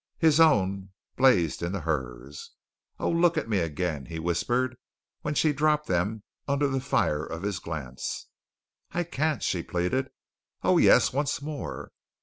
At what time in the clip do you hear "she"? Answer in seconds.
5.35-5.53, 9.43-9.61